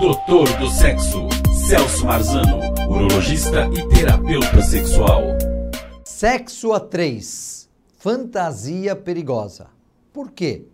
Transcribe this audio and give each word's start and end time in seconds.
Doutor 0.00 0.48
do 0.58 0.68
Sexo, 0.68 1.28
Celso 1.68 2.04
Marzano, 2.04 2.58
urologista 2.88 3.70
e 3.72 3.88
terapeuta 3.88 4.60
sexual. 4.60 5.22
Sexo 6.04 6.72
a 6.72 6.80
três, 6.80 7.70
fantasia 7.98 8.96
perigosa. 8.96 9.68
Por 10.12 10.32
quê? 10.32 10.64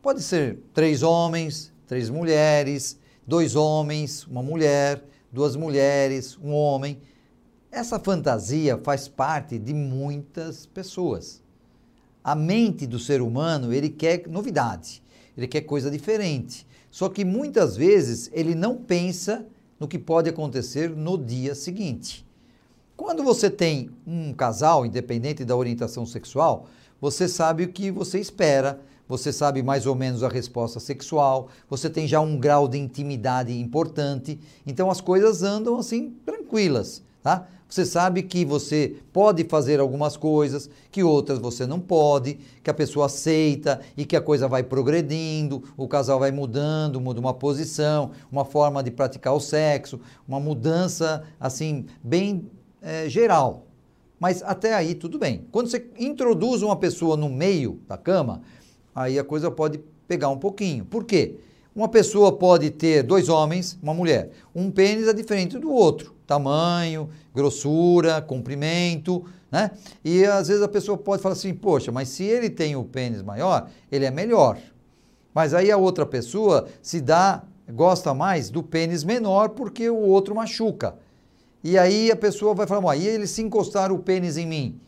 Pode 0.00 0.22
ser 0.22 0.60
três 0.72 1.02
homens, 1.02 1.72
três 1.88 2.08
mulheres, 2.08 2.96
dois 3.26 3.56
homens, 3.56 4.24
uma 4.28 4.44
mulher, 4.44 5.02
duas 5.32 5.56
mulheres, 5.56 6.38
um 6.38 6.52
homem. 6.52 7.00
Essa 7.68 7.98
fantasia 7.98 8.78
faz 8.84 9.08
parte 9.08 9.58
de 9.58 9.74
muitas 9.74 10.66
pessoas. 10.66 11.42
A 12.22 12.36
mente 12.36 12.86
do 12.86 13.00
ser 13.00 13.22
humano, 13.22 13.72
ele 13.72 13.90
quer 13.90 14.28
novidade, 14.28 15.02
ele 15.36 15.46
quer 15.46 15.62
coisa 15.62 15.90
diferente. 15.90 16.66
Só 16.90 17.08
que 17.08 17.24
muitas 17.24 17.76
vezes 17.76 18.30
ele 18.32 18.54
não 18.54 18.76
pensa 18.76 19.46
no 19.80 19.88
que 19.88 19.98
pode 19.98 20.28
acontecer 20.28 20.90
no 20.90 21.16
dia 21.16 21.54
seguinte. 21.54 22.24
Quando 22.96 23.24
você 23.24 23.50
tem 23.50 23.90
um 24.06 24.32
casal, 24.32 24.86
independente 24.86 25.44
da 25.44 25.56
orientação 25.56 26.06
sexual, 26.06 26.66
você 27.00 27.26
sabe 27.26 27.64
o 27.64 27.68
que 27.68 27.90
você 27.90 28.20
espera, 28.20 28.80
você 29.08 29.32
sabe 29.32 29.62
mais 29.62 29.86
ou 29.86 29.94
menos 29.94 30.22
a 30.22 30.28
resposta 30.28 30.78
sexual, 30.78 31.48
você 31.68 31.90
tem 31.90 32.06
já 32.06 32.20
um 32.20 32.38
grau 32.38 32.68
de 32.68 32.78
intimidade 32.78 33.58
importante, 33.58 34.38
então 34.66 34.90
as 34.90 35.00
coisas 35.00 35.42
andam 35.42 35.76
assim 35.76 36.14
tranquilas, 36.24 37.02
tá? 37.22 37.46
Você 37.68 37.86
sabe 37.86 38.22
que 38.22 38.44
você 38.44 38.96
pode 39.14 39.44
fazer 39.44 39.80
algumas 39.80 40.14
coisas, 40.14 40.68
que 40.90 41.02
outras 41.02 41.38
você 41.38 41.66
não 41.66 41.80
pode, 41.80 42.38
que 42.62 42.68
a 42.68 42.74
pessoa 42.74 43.06
aceita 43.06 43.80
e 43.96 44.04
que 44.04 44.14
a 44.14 44.20
coisa 44.20 44.46
vai 44.46 44.62
progredindo, 44.62 45.64
o 45.74 45.88
casal 45.88 46.18
vai 46.18 46.30
mudando, 46.30 47.00
muda 47.00 47.18
uma 47.18 47.32
posição, 47.32 48.10
uma 48.30 48.44
forma 48.44 48.82
de 48.82 48.90
praticar 48.90 49.34
o 49.34 49.40
sexo, 49.40 49.98
uma 50.28 50.38
mudança 50.38 51.24
assim 51.40 51.86
bem 52.04 52.50
é, 52.82 53.08
geral. 53.08 53.64
Mas 54.20 54.42
até 54.42 54.74
aí 54.74 54.94
tudo 54.94 55.18
bem. 55.18 55.46
Quando 55.50 55.70
você 55.70 55.90
introduz 55.98 56.60
uma 56.60 56.76
pessoa 56.76 57.16
no 57.16 57.30
meio 57.30 57.80
da 57.88 57.96
cama, 57.96 58.42
aí 58.94 59.18
a 59.18 59.24
coisa 59.24 59.50
pode 59.50 59.80
pegar 60.06 60.28
um 60.28 60.38
pouquinho. 60.38 60.84
Por 60.84 61.04
quê? 61.04 61.38
Uma 61.74 61.88
pessoa 61.88 62.32
pode 62.32 62.70
ter 62.70 63.02
dois 63.02 63.28
homens, 63.30 63.78
uma 63.82 63.94
mulher. 63.94 64.30
Um 64.54 64.70
pênis 64.70 65.08
é 65.08 65.12
diferente 65.12 65.58
do 65.58 65.70
outro. 65.72 66.14
Tamanho, 66.26 67.08
grossura, 67.34 68.20
comprimento, 68.20 69.24
né? 69.50 69.70
E 70.04 70.24
às 70.24 70.48
vezes 70.48 70.62
a 70.62 70.68
pessoa 70.68 70.98
pode 70.98 71.22
falar 71.22 71.32
assim, 71.32 71.54
poxa, 71.54 71.90
mas 71.90 72.08
se 72.08 72.24
ele 72.24 72.50
tem 72.50 72.76
o 72.76 72.84
pênis 72.84 73.22
maior, 73.22 73.68
ele 73.90 74.04
é 74.04 74.10
melhor. 74.10 74.58
Mas 75.34 75.54
aí 75.54 75.70
a 75.70 75.78
outra 75.78 76.04
pessoa 76.04 76.68
se 76.82 77.00
dá, 77.00 77.42
gosta 77.70 78.12
mais 78.12 78.50
do 78.50 78.62
pênis 78.62 79.02
menor 79.02 79.50
porque 79.50 79.88
o 79.88 79.96
outro 79.96 80.34
machuca. 80.34 80.96
E 81.64 81.78
aí 81.78 82.10
a 82.10 82.16
pessoa 82.16 82.54
vai 82.54 82.66
falar, 82.66 82.96
e 82.96 83.06
eles 83.06 83.30
se 83.30 83.40
encostaram 83.40 83.94
o 83.94 84.00
pênis 84.00 84.36
em 84.36 84.46
mim? 84.46 84.80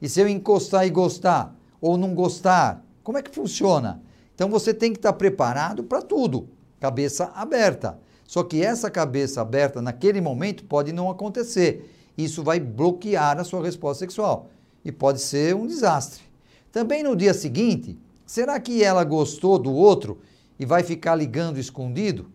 E 0.00 0.08
se 0.08 0.20
eu 0.20 0.28
encostar 0.28 0.86
e 0.86 0.90
gostar, 0.90 1.54
ou 1.80 1.96
não 1.96 2.14
gostar, 2.14 2.84
como 3.02 3.18
é 3.18 3.22
que 3.22 3.30
funciona? 3.34 4.02
Então 4.36 4.50
você 4.50 4.74
tem 4.74 4.92
que 4.92 4.98
estar 4.98 5.14
preparado 5.14 5.82
para 5.82 6.02
tudo, 6.02 6.46
cabeça 6.78 7.32
aberta. 7.34 7.98
Só 8.26 8.42
que 8.42 8.62
essa 8.62 8.90
cabeça 8.90 9.40
aberta 9.40 9.80
naquele 9.80 10.20
momento 10.20 10.62
pode 10.64 10.92
não 10.92 11.10
acontecer. 11.10 11.90
Isso 12.18 12.42
vai 12.42 12.60
bloquear 12.60 13.40
a 13.40 13.44
sua 13.44 13.64
resposta 13.64 14.00
sexual 14.00 14.50
e 14.84 14.92
pode 14.92 15.22
ser 15.22 15.56
um 15.56 15.66
desastre. 15.66 16.22
Também 16.70 17.02
no 17.02 17.16
dia 17.16 17.32
seguinte, 17.32 17.98
será 18.26 18.60
que 18.60 18.84
ela 18.84 19.04
gostou 19.04 19.58
do 19.58 19.72
outro 19.72 20.18
e 20.58 20.66
vai 20.66 20.82
ficar 20.82 21.14
ligando 21.14 21.58
escondido? 21.58 22.26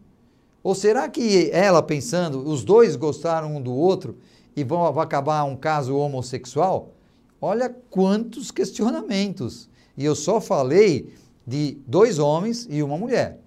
Ou 0.64 0.74
será 0.74 1.08
que 1.08 1.52
ela 1.52 1.84
pensando, 1.84 2.48
os 2.48 2.64
dois 2.64 2.96
gostaram 2.96 3.58
um 3.58 3.62
do 3.62 3.74
outro 3.74 4.18
e 4.56 4.64
vão 4.64 5.00
acabar 5.00 5.44
um 5.44 5.56
caso 5.56 5.96
homossexual? 5.96 6.94
Olha 7.40 7.70
quantos 7.92 8.50
questionamentos. 8.50 9.70
E 9.98 10.04
eu 10.04 10.16
só 10.16 10.42
falei 10.42 11.14
de 11.46 11.78
dois 11.88 12.20
homens 12.20 12.68
e 12.70 12.82
uma 12.84 12.98
mulher. 12.98 13.40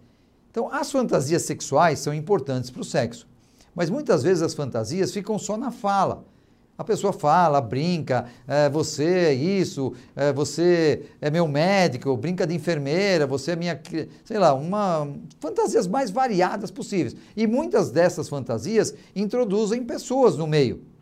Então, 0.50 0.68
as 0.72 0.90
fantasias 0.90 1.42
sexuais 1.42 1.98
são 1.98 2.14
importantes 2.14 2.70
para 2.70 2.82
o 2.82 2.84
sexo, 2.84 3.26
mas 3.74 3.90
muitas 3.90 4.22
vezes 4.22 4.42
as 4.42 4.54
fantasias 4.54 5.12
ficam 5.12 5.38
só 5.38 5.56
na 5.56 5.70
fala. 5.70 6.24
A 6.76 6.82
pessoa 6.82 7.12
fala, 7.12 7.60
brinca, 7.60 8.26
é, 8.48 8.68
você 8.68 9.04
é 9.04 9.32
isso, 9.32 9.92
é, 10.16 10.32
você 10.32 11.04
é 11.20 11.30
meu 11.30 11.46
médico, 11.46 12.16
brinca 12.16 12.44
de 12.44 12.54
enfermeira, 12.54 13.28
você 13.28 13.52
é 13.52 13.56
minha. 13.56 13.80
sei 14.24 14.38
lá, 14.38 14.54
uma. 14.54 15.08
fantasias 15.38 15.86
mais 15.86 16.10
variadas 16.10 16.72
possíveis. 16.72 17.14
E 17.36 17.46
muitas 17.46 17.92
dessas 17.92 18.28
fantasias 18.28 18.92
introduzem 19.14 19.84
pessoas 19.84 20.36
no 20.36 20.48
meio 20.48 20.93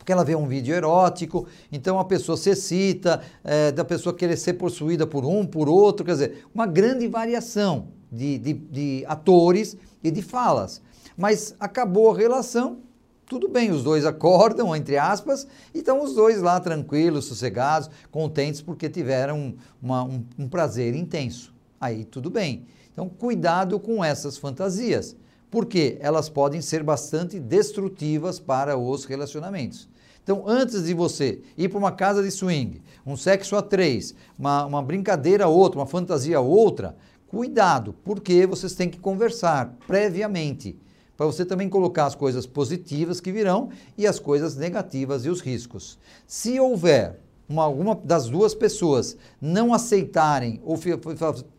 porque 0.00 0.12
ela 0.12 0.24
vê 0.24 0.34
um 0.34 0.46
vídeo 0.46 0.74
erótico, 0.74 1.46
então 1.70 1.98
a 1.98 2.04
pessoa 2.06 2.34
se 2.34 2.48
excita, 2.48 3.20
é, 3.44 3.70
da 3.70 3.84
pessoa 3.84 4.14
querer 4.14 4.38
ser 4.38 4.54
possuída 4.54 5.06
por 5.06 5.26
um, 5.26 5.44
por 5.44 5.68
outro, 5.68 6.06
quer 6.06 6.12
dizer, 6.12 6.46
uma 6.54 6.66
grande 6.66 7.06
variação 7.06 7.88
de, 8.10 8.38
de, 8.38 8.54
de 8.54 9.04
atores 9.06 9.76
e 10.02 10.10
de 10.10 10.22
falas. 10.22 10.80
Mas 11.18 11.54
acabou 11.60 12.10
a 12.10 12.16
relação, 12.16 12.78
tudo 13.26 13.46
bem, 13.46 13.70
os 13.70 13.84
dois 13.84 14.06
acordam, 14.06 14.74
entre 14.74 14.96
aspas, 14.96 15.46
e 15.74 15.80
estão 15.80 16.02
os 16.02 16.14
dois 16.14 16.40
lá 16.40 16.58
tranquilos, 16.58 17.26
sossegados, 17.26 17.90
contentes 18.10 18.62
porque 18.62 18.88
tiveram 18.88 19.54
uma, 19.82 20.02
um, 20.02 20.24
um 20.38 20.48
prazer 20.48 20.94
intenso. 20.94 21.52
Aí 21.78 22.06
tudo 22.06 22.30
bem. 22.30 22.64
Então, 22.90 23.06
cuidado 23.06 23.78
com 23.78 24.02
essas 24.02 24.38
fantasias 24.38 25.14
porque 25.50 25.98
elas 26.00 26.28
podem 26.28 26.60
ser 26.60 26.82
bastante 26.82 27.40
destrutivas 27.40 28.38
para 28.38 28.78
os 28.78 29.04
relacionamentos. 29.04 29.88
Então, 30.22 30.44
antes 30.46 30.84
de 30.84 30.94
você 30.94 31.40
ir 31.56 31.68
para 31.68 31.78
uma 31.78 31.90
casa 31.90 32.22
de 32.22 32.30
swing, 32.30 32.80
um 33.04 33.16
sexo 33.16 33.56
a 33.56 33.62
três, 33.62 34.14
uma, 34.38 34.64
uma 34.64 34.82
brincadeira 34.82 35.48
outra, 35.48 35.80
uma 35.80 35.86
fantasia 35.86 36.40
outra, 36.40 36.94
cuidado, 37.26 37.94
porque 38.04 38.46
vocês 38.46 38.74
têm 38.74 38.88
que 38.88 39.00
conversar 39.00 39.76
previamente, 39.86 40.78
para 41.16 41.26
você 41.26 41.44
também 41.44 41.68
colocar 41.68 42.06
as 42.06 42.14
coisas 42.14 42.46
positivas 42.46 43.20
que 43.20 43.32
virão 43.32 43.70
e 43.98 44.06
as 44.06 44.18
coisas 44.18 44.56
negativas 44.56 45.24
e 45.24 45.28
os 45.28 45.40
riscos. 45.40 45.98
Se 46.26 46.60
houver 46.60 47.18
uma, 47.48 47.64
alguma 47.64 47.94
das 47.96 48.28
duas 48.28 48.54
pessoas 48.54 49.16
não 49.40 49.74
aceitarem 49.74 50.60
ou 50.64 50.78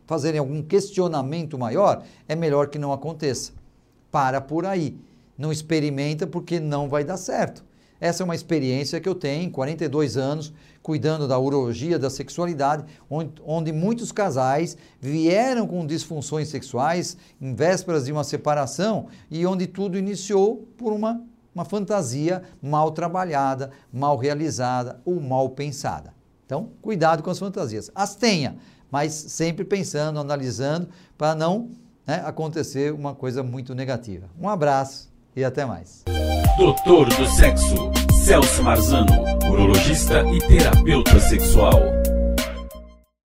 fazerem 0.07 0.39
algum 0.39 0.63
questionamento 0.63 1.57
maior, 1.57 2.03
é 2.27 2.35
melhor 2.35 2.69
que 2.69 2.79
não 2.79 2.93
aconteça 2.93 3.60
para 4.11 4.41
por 4.41 4.65
aí. 4.65 4.97
Não 5.37 5.51
experimenta 5.51 6.27
porque 6.27 6.59
não 6.59 6.89
vai 6.89 7.03
dar 7.03 7.17
certo. 7.17 7.63
Essa 7.99 8.23
é 8.23 8.25
uma 8.25 8.35
experiência 8.35 8.99
que 8.99 9.07
eu 9.07 9.13
tenho, 9.13 9.51
42 9.51 10.17
anos, 10.17 10.51
cuidando 10.81 11.27
da 11.27 11.37
urologia 11.37 11.99
da 11.99 12.09
sexualidade, 12.09 12.83
onde, 13.07 13.33
onde, 13.45 13.71
muitos 13.71 14.11
casais 14.11 14.75
vieram 14.99 15.67
com 15.67 15.85
disfunções 15.85 16.47
sexuais 16.47 17.15
em 17.39 17.53
vésperas 17.53 18.05
de 18.05 18.11
uma 18.11 18.23
separação 18.23 19.07
e 19.29 19.45
onde 19.45 19.67
tudo 19.67 19.99
iniciou 19.99 20.67
por 20.75 20.91
uma, 20.91 21.23
uma 21.53 21.63
fantasia 21.63 22.41
mal 22.59 22.89
trabalhada, 22.89 23.69
mal 23.93 24.17
realizada 24.17 24.99
ou 25.05 25.21
mal 25.21 25.49
pensada. 25.49 26.11
Então, 26.43 26.71
cuidado 26.81 27.21
com 27.21 27.29
as 27.29 27.37
fantasias. 27.37 27.91
As 27.93 28.15
tenha, 28.15 28.57
mas 28.89 29.13
sempre 29.13 29.63
pensando, 29.63 30.19
analisando, 30.19 30.89
para 31.17 31.35
não 31.35 31.69
né, 32.05 32.21
acontecer 32.25 32.93
uma 32.93 33.13
coisa 33.13 33.43
muito 33.43 33.73
negativa. 33.75 34.27
Um 34.39 34.49
abraço 34.49 35.11
e 35.35 35.43
até 35.43 35.65
mais. 35.65 36.03
Doutor 36.57 37.07
do 37.07 37.27
Sexo, 37.27 37.91
Celso 38.23 38.63
Marzano, 38.63 39.13
urologista 39.49 40.23
e 40.23 40.39
terapeuta 40.47 41.19
sexual. 41.19 42.00